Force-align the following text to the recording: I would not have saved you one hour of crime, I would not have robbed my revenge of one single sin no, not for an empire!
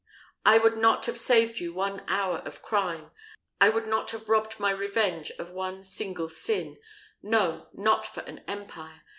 I 0.47 0.57
would 0.57 0.77
not 0.77 1.05
have 1.05 1.19
saved 1.19 1.59
you 1.59 1.73
one 1.75 2.03
hour 2.07 2.37
of 2.39 2.63
crime, 2.63 3.11
I 3.59 3.69
would 3.69 3.85
not 3.85 4.09
have 4.09 4.27
robbed 4.29 4.59
my 4.59 4.71
revenge 4.71 5.29
of 5.37 5.51
one 5.51 5.83
single 5.83 6.27
sin 6.27 6.79
no, 7.21 7.67
not 7.71 8.07
for 8.07 8.21
an 8.21 8.39
empire! 8.47 9.03